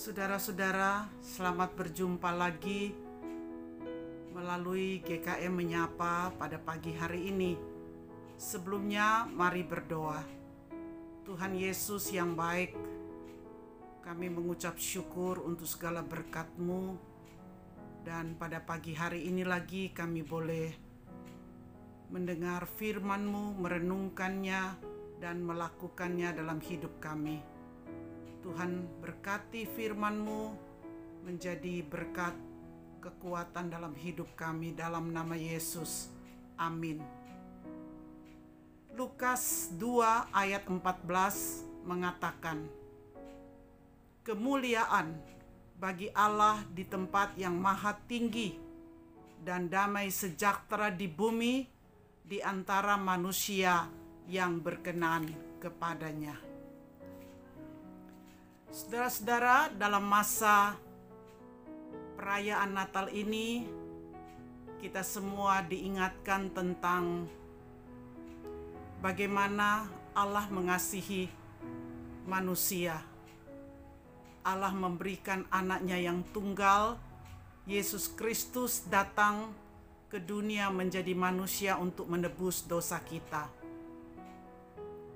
[0.00, 2.88] Saudara-saudara, selamat berjumpa lagi
[4.32, 7.52] melalui GKM Menyapa pada pagi hari ini.
[8.40, 10.24] Sebelumnya, mari berdoa.
[11.28, 12.72] Tuhan Yesus yang baik,
[14.00, 16.96] kami mengucap syukur untuk segala berkat-Mu
[18.00, 20.72] dan pada pagi hari ini lagi kami boleh
[22.08, 24.62] mendengar firman-Mu, merenungkannya,
[25.20, 27.59] dan melakukannya dalam hidup kami.
[28.40, 30.42] Tuhan berkati firman-Mu
[31.28, 32.32] menjadi berkat
[33.00, 36.08] kekuatan dalam hidup kami dalam nama Yesus.
[36.56, 37.00] Amin.
[38.96, 42.68] Lukas 2 ayat 14 mengatakan,
[44.20, 45.16] Kemuliaan
[45.80, 48.52] bagi Allah di tempat yang maha tinggi
[49.40, 51.64] dan damai sejahtera di bumi
[52.20, 53.88] di antara manusia
[54.28, 56.49] yang berkenan kepadanya.
[58.70, 60.78] Saudara-saudara, dalam masa
[62.14, 63.66] perayaan Natal ini,
[64.78, 67.26] kita semua diingatkan tentang
[69.02, 71.26] bagaimana Allah mengasihi
[72.30, 73.02] manusia.
[74.46, 76.94] Allah memberikan anaknya yang tunggal,
[77.66, 79.50] Yesus Kristus datang
[80.06, 83.50] ke dunia menjadi manusia untuk menebus dosa kita.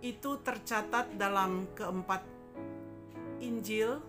[0.02, 2.33] Itu tercatat dalam keempat
[3.44, 4.00] Injil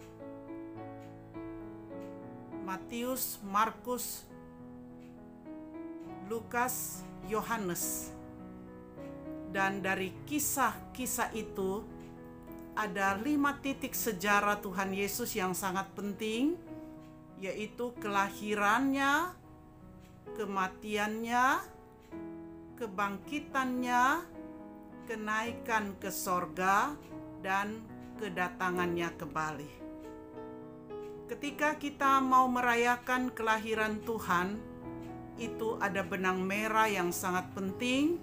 [2.65, 4.25] Matius, Markus,
[6.25, 8.09] Lukas, Yohanes.
[9.53, 11.85] Dan dari kisah-kisah itu
[12.75, 16.59] ada lima titik sejarah Tuhan Yesus yang sangat penting,
[17.39, 19.31] yaitu kelahirannya,
[20.35, 21.45] kematiannya,
[22.75, 24.03] kebangkitannya,
[25.07, 26.91] kenaikan ke sorga,
[27.39, 27.79] dan
[28.15, 29.71] kedatangannya kembali.
[31.25, 34.61] Ketika kita mau merayakan kelahiran Tuhan,
[35.35, 38.21] itu ada benang merah yang sangat penting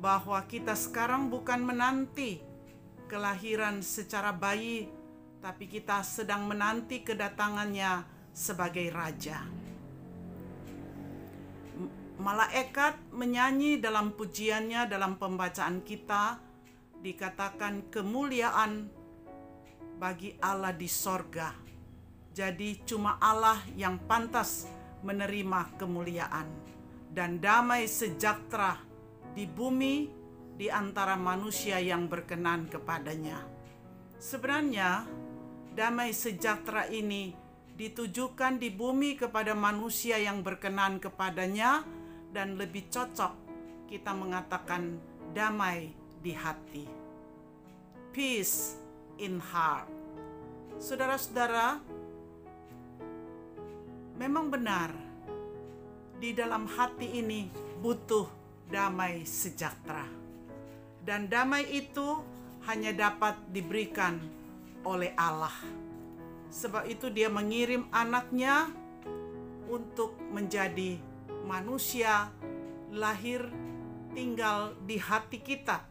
[0.00, 2.40] bahwa kita sekarang bukan menanti
[3.04, 4.88] kelahiran secara bayi,
[5.44, 9.44] tapi kita sedang menanti kedatangannya sebagai raja.
[12.20, 16.49] Malaikat menyanyi dalam pujiannya dalam pembacaan kita
[17.00, 18.88] dikatakan kemuliaan
[19.96, 21.52] bagi Allah di sorga.
[22.30, 24.68] Jadi cuma Allah yang pantas
[25.04, 26.46] menerima kemuliaan
[27.10, 28.78] dan damai sejahtera
[29.34, 30.08] di bumi
[30.56, 33.40] di antara manusia yang berkenan kepadanya.
[34.20, 35.08] Sebenarnya
[35.72, 37.32] damai sejahtera ini
[37.80, 41.80] ditujukan di bumi kepada manusia yang berkenan kepadanya
[42.28, 43.32] dan lebih cocok
[43.88, 45.00] kita mengatakan
[45.32, 46.84] damai di hati.
[48.12, 48.76] Peace
[49.16, 49.88] in heart.
[50.76, 51.80] Saudara-saudara,
[54.20, 54.92] memang benar
[56.20, 57.48] di dalam hati ini
[57.80, 58.28] butuh
[58.68, 60.04] damai sejahtera.
[61.00, 62.20] Dan damai itu
[62.68, 64.20] hanya dapat diberikan
[64.84, 65.56] oleh Allah.
[66.52, 68.68] Sebab itu dia mengirim anaknya
[69.72, 71.00] untuk menjadi
[71.48, 72.28] manusia
[72.90, 73.48] lahir
[74.12, 75.89] tinggal di hati kita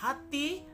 [0.00, 0.64] hati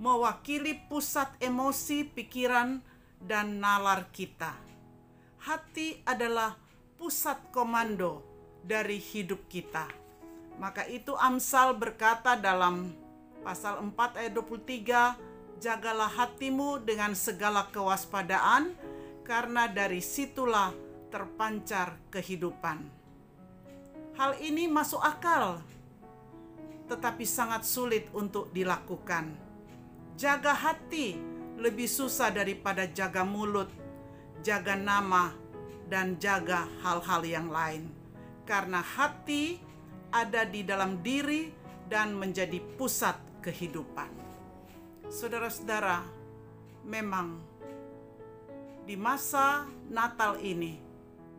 [0.00, 2.80] mewakili pusat emosi, pikiran,
[3.20, 4.56] dan nalar kita.
[5.44, 6.56] Hati adalah
[6.96, 8.24] pusat komando
[8.64, 9.86] dari hidup kita.
[10.56, 12.94] Maka itu Amsal berkata dalam
[13.44, 18.72] pasal 4 ayat 23, jagalah hatimu dengan segala kewaspadaan,
[19.22, 20.74] karena dari situlah
[21.10, 22.82] terpancar kehidupan.
[24.16, 25.58] Hal ini masuk akal
[26.92, 29.32] tetapi sangat sulit untuk dilakukan.
[30.20, 31.16] Jaga hati
[31.56, 33.72] lebih susah daripada jaga mulut,
[34.44, 35.32] jaga nama,
[35.88, 37.88] dan jaga hal-hal yang lain,
[38.44, 39.56] karena hati
[40.12, 41.48] ada di dalam diri
[41.88, 44.12] dan menjadi pusat kehidupan.
[45.08, 46.04] Saudara-saudara,
[46.84, 47.40] memang
[48.84, 50.76] di masa Natal ini,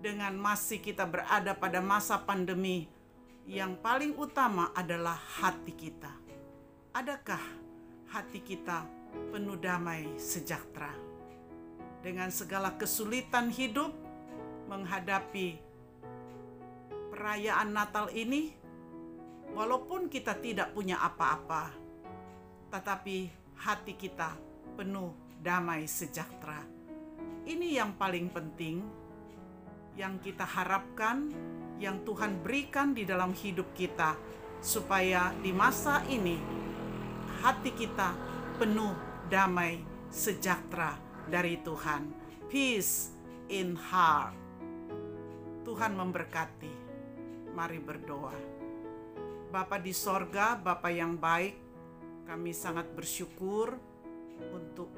[0.01, 2.91] dengan masih kita berada pada masa pandemi
[3.43, 6.11] yang paling utama adalah hati kita.
[6.95, 7.43] Adakah
[8.07, 8.87] hati kita
[9.35, 10.95] penuh damai sejahtera?
[11.99, 13.91] Dengan segala kesulitan hidup
[14.67, 15.59] menghadapi
[17.11, 18.55] perayaan Natal ini,
[19.51, 21.71] walaupun kita tidak punya apa-apa,
[22.71, 23.27] tetapi
[23.59, 24.35] hati kita
[24.79, 25.11] penuh
[25.43, 26.63] damai sejahtera.
[27.43, 28.79] Ini yang paling penting
[29.99, 31.27] yang kita harapkan
[31.83, 34.15] yang Tuhan berikan di dalam hidup kita,
[34.63, 36.39] supaya di masa ini
[37.43, 38.15] hati kita
[38.55, 38.95] penuh
[39.27, 40.95] damai sejahtera
[41.27, 42.07] dari Tuhan.
[42.47, 43.11] Peace
[43.51, 44.31] in heart.
[45.67, 46.73] Tuhan memberkati.
[47.51, 48.33] Mari berdoa.
[49.51, 51.53] Bapa di sorga, Bapa yang baik,
[52.25, 53.77] kami sangat bersyukur
[54.49, 54.89] untuk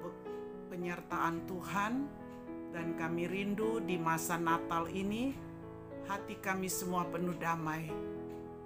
[0.72, 1.94] penyertaan Tuhan
[2.72, 5.36] dan kami rindu di masa Natal ini
[6.06, 7.90] hati kami semua penuh damai.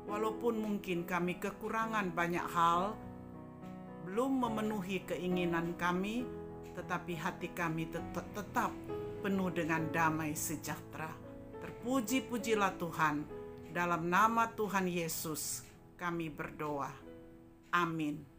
[0.10, 2.98] Walaupun mungkin kami kekurangan banyak hal,
[4.08, 6.26] belum memenuhi keinginan kami,
[6.74, 8.72] tetapi hati kami tetap, tetap
[9.22, 11.14] penuh dengan damai sejahtera.
[11.62, 13.16] Terpuji-pujilah Tuhan,
[13.70, 15.62] dalam nama Tuhan Yesus
[15.94, 16.90] kami berdoa.
[17.70, 18.39] Amin.